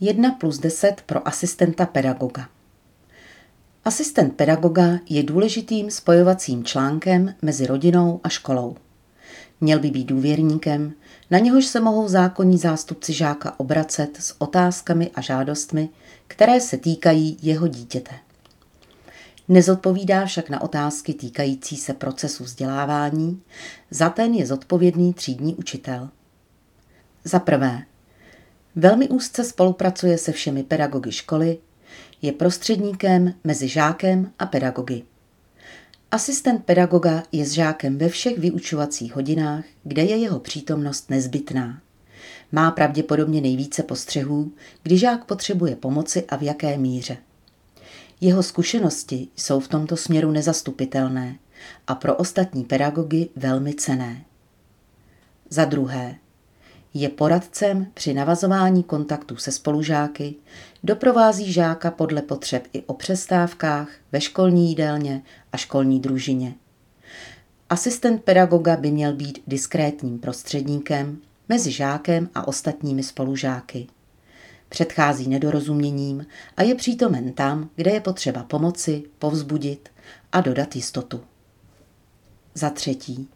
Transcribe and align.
1 0.00 0.30
plus 0.30 0.58
10 0.58 1.02
pro 1.06 1.28
asistenta 1.28 1.86
pedagoga. 1.86 2.48
Asistent 3.84 4.36
pedagoga 4.36 4.98
je 5.08 5.22
důležitým 5.22 5.90
spojovacím 5.90 6.64
článkem 6.64 7.34
mezi 7.42 7.66
rodinou 7.66 8.20
a 8.22 8.28
školou. 8.28 8.76
Měl 9.60 9.78
by 9.78 9.90
být 9.90 10.04
důvěrníkem, 10.04 10.92
na 11.30 11.38
něhož 11.38 11.66
se 11.66 11.80
mohou 11.80 12.08
zákonní 12.08 12.58
zástupci 12.58 13.12
žáka 13.12 13.60
obracet 13.60 14.16
s 14.20 14.34
otázkami 14.38 15.10
a 15.14 15.20
žádostmi, 15.20 15.88
které 16.26 16.60
se 16.60 16.76
týkají 16.78 17.36
jeho 17.42 17.68
dítěte. 17.68 18.14
Nezodpovídá 19.48 20.26
však 20.26 20.50
na 20.50 20.62
otázky 20.62 21.14
týkající 21.14 21.76
se 21.76 21.94
procesu 21.94 22.44
vzdělávání, 22.44 23.42
za 23.90 24.10
ten 24.10 24.34
je 24.34 24.46
zodpovědný 24.46 25.14
třídní 25.14 25.54
učitel. 25.54 26.08
Za 27.24 27.38
prvé, 27.38 27.82
velmi 28.78 29.08
úzce 29.08 29.44
spolupracuje 29.44 30.18
se 30.18 30.32
všemi 30.32 30.62
pedagogy 30.62 31.12
školy, 31.12 31.58
je 32.22 32.32
prostředníkem 32.32 33.34
mezi 33.44 33.68
žákem 33.68 34.32
a 34.38 34.46
pedagogy. 34.46 35.02
Asistent 36.10 36.64
pedagoga 36.64 37.22
je 37.32 37.46
s 37.46 37.52
žákem 37.52 37.98
ve 37.98 38.08
všech 38.08 38.38
vyučovacích 38.38 39.14
hodinách, 39.14 39.64
kde 39.84 40.02
je 40.02 40.16
jeho 40.16 40.40
přítomnost 40.40 41.10
nezbytná. 41.10 41.80
Má 42.52 42.70
pravděpodobně 42.70 43.40
nejvíce 43.40 43.82
postřehů, 43.82 44.52
kdy 44.82 44.98
žák 44.98 45.24
potřebuje 45.24 45.76
pomoci 45.76 46.24
a 46.28 46.36
v 46.36 46.42
jaké 46.42 46.78
míře. 46.78 47.16
Jeho 48.20 48.42
zkušenosti 48.42 49.28
jsou 49.36 49.60
v 49.60 49.68
tomto 49.68 49.96
směru 49.96 50.30
nezastupitelné 50.30 51.38
a 51.86 51.94
pro 51.94 52.16
ostatní 52.16 52.64
pedagogy 52.64 53.28
velmi 53.36 53.74
cené. 53.74 54.24
Za 55.50 55.64
druhé, 55.64 56.14
je 57.00 57.08
poradcem 57.08 57.86
při 57.94 58.14
navazování 58.14 58.82
kontaktů 58.82 59.36
se 59.36 59.52
spolužáky, 59.52 60.34
doprovází 60.84 61.52
žáka 61.52 61.90
podle 61.90 62.22
potřeb 62.22 62.66
i 62.72 62.82
o 62.82 62.94
přestávkách, 62.94 63.88
ve 64.12 64.20
školní 64.20 64.68
jídelně 64.68 65.22
a 65.52 65.56
školní 65.56 66.00
družině. 66.00 66.54
Asistent 67.70 68.24
pedagoga 68.24 68.76
by 68.76 68.90
měl 68.90 69.12
být 69.12 69.42
diskrétním 69.46 70.18
prostředníkem 70.18 71.18
mezi 71.48 71.72
žákem 71.72 72.28
a 72.34 72.48
ostatními 72.48 73.02
spolužáky. 73.02 73.86
Předchází 74.68 75.28
nedorozuměním 75.28 76.26
a 76.56 76.62
je 76.62 76.74
přítomen 76.74 77.32
tam, 77.32 77.70
kde 77.76 77.90
je 77.90 78.00
potřeba 78.00 78.42
pomoci, 78.42 79.02
povzbudit 79.18 79.88
a 80.32 80.40
dodat 80.40 80.76
jistotu. 80.76 81.20
Za 82.54 82.70
třetí, 82.70 83.28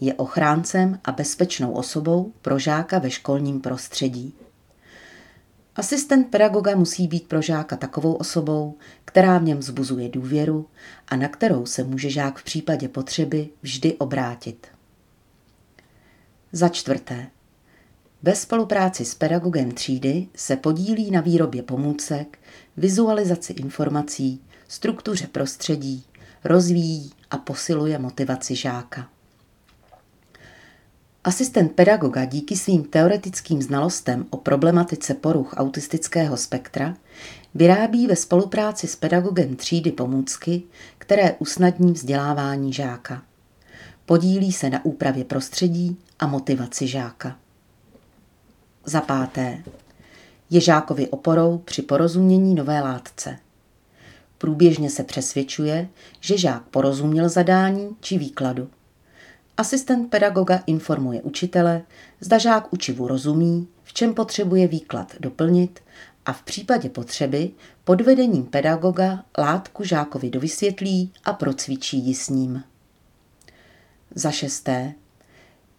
je 0.00 0.14
ochráncem 0.14 0.98
a 1.04 1.12
bezpečnou 1.12 1.72
osobou 1.72 2.32
pro 2.42 2.58
žáka 2.58 2.98
ve 2.98 3.10
školním 3.10 3.60
prostředí. 3.60 4.34
Asistent 5.76 6.30
pedagoga 6.30 6.76
musí 6.76 7.08
být 7.08 7.28
pro 7.28 7.42
žáka 7.42 7.76
takovou 7.76 8.12
osobou, 8.12 8.74
která 9.04 9.38
v 9.38 9.42
něm 9.42 9.58
vzbuzuje 9.58 10.08
důvěru 10.08 10.66
a 11.08 11.16
na 11.16 11.28
kterou 11.28 11.66
se 11.66 11.84
může 11.84 12.10
žák 12.10 12.38
v 12.38 12.44
případě 12.44 12.88
potřeby 12.88 13.48
vždy 13.62 13.94
obrátit. 13.94 14.66
Za 16.52 16.68
čtvrté. 16.68 17.26
Bez 18.22 18.40
spolupráci 18.40 19.04
s 19.04 19.14
pedagogem 19.14 19.70
třídy 19.70 20.28
se 20.34 20.56
podílí 20.56 21.10
na 21.10 21.20
výrobě 21.20 21.62
pomůcek, 21.62 22.38
vizualizaci 22.76 23.52
informací, 23.52 24.40
struktuře 24.68 25.26
prostředí, 25.26 26.04
rozvíjí 26.44 27.12
a 27.30 27.38
posiluje 27.38 27.98
motivaci 27.98 28.56
žáka. 28.56 29.08
Asistent 31.28 31.72
pedagoga 31.72 32.24
díky 32.24 32.56
svým 32.56 32.84
teoretickým 32.84 33.62
znalostem 33.62 34.26
o 34.30 34.36
problematice 34.36 35.14
poruch 35.14 35.54
autistického 35.56 36.36
spektra 36.36 36.96
vyrábí 37.54 38.06
ve 38.06 38.16
spolupráci 38.16 38.86
s 38.86 38.96
pedagogem 38.96 39.56
třídy 39.56 39.92
pomůcky, 39.92 40.62
které 40.98 41.34
usnadní 41.38 41.92
vzdělávání 41.92 42.72
žáka. 42.72 43.22
Podílí 44.06 44.52
se 44.52 44.70
na 44.70 44.84
úpravě 44.84 45.24
prostředí 45.24 45.96
a 46.18 46.26
motivaci 46.26 46.86
žáka. 46.86 47.36
Za 48.84 49.00
páté. 49.00 49.62
Je 50.50 50.60
žákovi 50.60 51.08
oporou 51.08 51.58
při 51.58 51.82
porozumění 51.82 52.54
nové 52.54 52.80
látce. 52.80 53.38
Průběžně 54.38 54.90
se 54.90 55.04
přesvědčuje, 55.04 55.88
že 56.20 56.38
žák 56.38 56.62
porozuměl 56.62 57.28
zadání 57.28 57.96
či 58.00 58.18
výkladu. 58.18 58.68
Asistent 59.58 60.10
pedagoga 60.10 60.62
informuje 60.66 61.22
učitele, 61.22 61.82
zda 62.20 62.38
žák 62.38 62.72
učivu 62.72 63.08
rozumí, 63.08 63.68
v 63.84 63.92
čem 63.92 64.14
potřebuje 64.14 64.68
výklad 64.68 65.14
doplnit 65.20 65.80
a 66.26 66.32
v 66.32 66.42
případě 66.42 66.88
potřeby 66.88 67.50
pod 67.84 68.00
vedením 68.00 68.44
pedagoga 68.44 69.24
látku 69.38 69.84
žákovi 69.84 70.30
dovysvětlí 70.30 71.12
a 71.24 71.32
procvičí 71.32 71.98
ji 71.98 72.14
s 72.14 72.28
ním. 72.28 72.62
Za 74.14 74.30
šesté. 74.30 74.92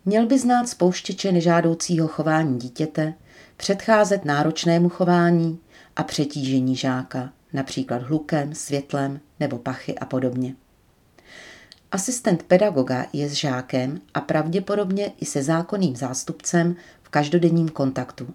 Měl 0.06 0.25
by 0.25 0.39
znát 0.39 0.69
spouštěče 0.69 1.31
nežádoucího 1.31 2.07
chování 2.07 2.59
dítěte, 2.59 3.13
předcházet 3.57 4.25
náročnému 4.25 4.89
chování 4.89 5.59
a 5.95 6.03
přetížení 6.03 6.75
žáka, 6.75 7.34
například 7.53 8.01
hlukem, 8.01 8.56
světlem 8.56 9.19
nebo 9.39 9.57
pachy 9.57 10.00
a 10.00 10.06
podobně. 10.06 10.56
Asistent 11.91 12.44
pedagoga 12.44 13.05
je 13.13 13.29
s 13.29 13.33
žákem 13.33 14.01
a 14.13 14.22
pravděpodobně 14.22 15.11
i 15.19 15.25
se 15.25 15.44
zákonným 15.44 15.95
zástupcem 15.95 16.75
v 17.03 17.09
každodenním 17.09 17.69
kontaktu. 17.69 18.27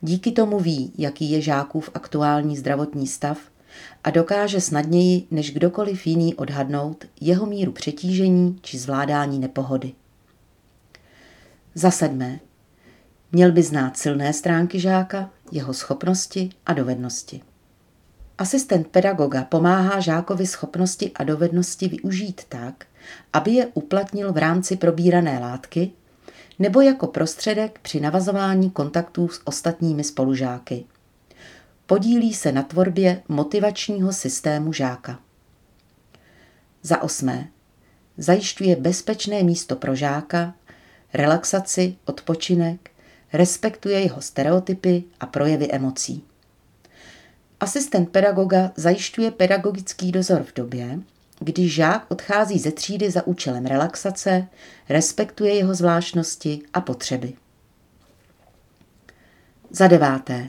Díky 0.00 0.32
tomu 0.32 0.60
ví, 0.60 0.92
jaký 0.98 1.30
je 1.30 1.40
žákův 1.40 1.90
aktuální 1.94 2.56
zdravotní 2.56 3.06
stav 3.06 3.38
a 4.04 4.10
dokáže 4.10 4.60
snadněji 4.60 5.26
než 5.30 5.52
kdokoliv 5.52 6.06
jiný 6.06 6.34
odhadnout 6.34 7.04
jeho 7.20 7.46
míru 7.46 7.72
přetížení 7.72 8.58
či 8.62 8.78
zvládání 8.78 9.38
nepohody. 9.38 9.92
Za 11.74 11.90
sedmé. 11.90 12.40
Měl 13.32 13.52
by 13.52 13.62
znát 13.62 13.96
silné 13.96 14.32
stránky 14.32 14.80
žáka, 14.80 15.30
jeho 15.52 15.74
schopnosti 15.74 16.50
a 16.66 16.72
dovednosti. 16.72 17.42
Asistent 18.40 18.88
pedagoga 18.88 19.44
pomáhá 19.44 20.00
žákovi 20.00 20.46
schopnosti 20.46 21.12
a 21.14 21.24
dovednosti 21.24 21.88
využít 21.88 22.40
tak, 22.48 22.86
aby 23.32 23.50
je 23.50 23.66
uplatnil 23.66 24.32
v 24.32 24.36
rámci 24.36 24.76
probírané 24.76 25.38
látky 25.38 25.92
nebo 26.58 26.80
jako 26.80 27.06
prostředek 27.06 27.78
při 27.82 28.00
navazování 28.00 28.70
kontaktů 28.70 29.28
s 29.28 29.40
ostatními 29.44 30.04
spolužáky. 30.04 30.84
Podílí 31.86 32.34
se 32.34 32.52
na 32.52 32.62
tvorbě 32.62 33.22
motivačního 33.28 34.12
systému 34.12 34.72
žáka. 34.72 35.18
Za 36.82 37.02
osmé. 37.02 37.48
Zajišťuje 38.18 38.76
bezpečné 38.76 39.42
místo 39.42 39.76
pro 39.76 39.94
žáka, 39.94 40.54
relaxaci, 41.14 41.96
odpočinek, 42.04 42.90
respektuje 43.32 44.00
jeho 44.00 44.20
stereotypy 44.20 45.04
a 45.20 45.26
projevy 45.26 45.68
emocí. 45.70 46.29
Asistent 47.60 48.10
pedagoga 48.10 48.72
zajišťuje 48.76 49.30
pedagogický 49.30 50.12
dozor 50.12 50.42
v 50.42 50.54
době, 50.54 51.00
kdy 51.40 51.68
žák 51.68 52.06
odchází 52.08 52.58
ze 52.58 52.70
třídy 52.70 53.10
za 53.10 53.26
účelem 53.26 53.66
relaxace, 53.66 54.46
respektuje 54.88 55.54
jeho 55.54 55.74
zvláštnosti 55.74 56.62
a 56.72 56.80
potřeby. 56.80 57.32
Za 59.70 59.86
deváté. 59.86 60.48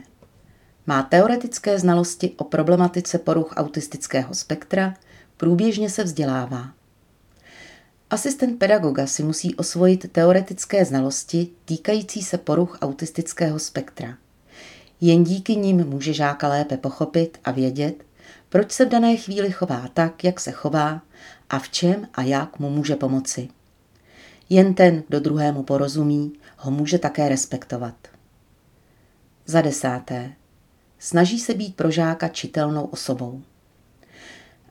Má 0.87 1.03
teoretické 1.03 1.79
znalosti 1.79 2.31
o 2.37 2.43
problematice 2.43 3.19
poruch 3.19 3.53
autistického 3.55 4.33
spektra, 4.33 4.93
průběžně 5.37 5.89
se 5.89 6.03
vzdělává. 6.03 6.73
Asistent 8.09 8.59
pedagoga 8.59 9.07
si 9.07 9.23
musí 9.23 9.55
osvojit 9.55 10.11
teoretické 10.11 10.85
znalosti 10.85 11.49
týkající 11.65 12.21
se 12.21 12.37
poruch 12.37 12.77
autistického 12.81 13.59
spektra. 13.59 14.17
Jen 15.01 15.23
díky 15.23 15.55
nim 15.55 15.85
může 15.87 16.13
žáka 16.13 16.47
lépe 16.47 16.77
pochopit 16.77 17.37
a 17.43 17.51
vědět, 17.51 18.03
proč 18.49 18.71
se 18.71 18.85
v 18.85 18.89
dané 18.89 19.15
chvíli 19.15 19.51
chová 19.51 19.89
tak, 19.93 20.23
jak 20.23 20.39
se 20.39 20.51
chová 20.51 21.01
a 21.49 21.59
v 21.59 21.69
čem 21.69 22.07
a 22.13 22.21
jak 22.21 22.59
mu 22.59 22.69
může 22.69 22.95
pomoci. 22.95 23.49
Jen 24.49 24.73
ten, 24.73 25.03
kdo 25.07 25.19
druhému 25.19 25.63
porozumí, 25.63 26.33
ho 26.57 26.71
může 26.71 26.97
také 26.97 27.29
respektovat. 27.29 27.95
Za 29.45 29.61
desáté. 29.61 30.33
Snaží 30.99 31.39
se 31.39 31.53
být 31.53 31.75
pro 31.75 31.91
žáka 31.91 32.27
čitelnou 32.27 32.83
osobou. 32.83 33.41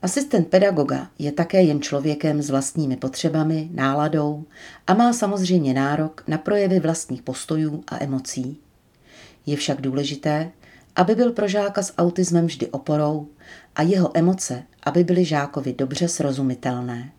Asistent 0.02 0.48
pedagoga 0.48 1.10
je 1.18 1.32
také 1.32 1.62
jen 1.62 1.82
člověkem 1.82 2.42
s 2.42 2.50
vlastními 2.50 2.96
potřebami, 2.96 3.68
náladou 3.72 4.44
a 4.86 4.94
má 4.94 5.12
samozřejmě 5.12 5.74
nárok 5.74 6.24
na 6.26 6.38
projevy 6.38 6.80
vlastních 6.80 7.22
postojů 7.22 7.84
a 7.88 8.02
emocí. 8.02 8.58
Je 9.46 9.56
však 9.56 9.80
důležité, 9.80 10.50
aby 10.96 11.14
byl 11.14 11.32
pro 11.32 11.48
žáka 11.48 11.82
s 11.82 11.94
autismem 11.98 12.46
vždy 12.46 12.66
oporou 12.66 13.28
a 13.74 13.82
jeho 13.82 14.18
emoce, 14.18 14.62
aby 14.82 15.04
byly 15.04 15.24
žákovi 15.24 15.72
dobře 15.72 16.08
srozumitelné. 16.08 17.12